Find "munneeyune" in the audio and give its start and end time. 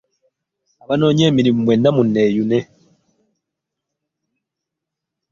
1.95-2.59